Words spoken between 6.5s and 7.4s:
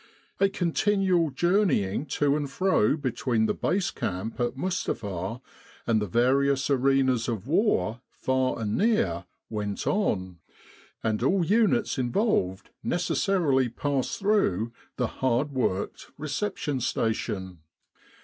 arenas